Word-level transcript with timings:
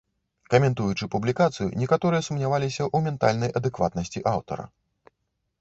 Каментуючы 0.53 1.07
публікацыю, 1.15 1.67
некаторыя 1.83 2.25
сумняваліся 2.29 2.81
ў 2.95 3.11
ментальнай 3.11 3.55
адэкватнасці 3.61 4.25
аўтара. 4.37 4.65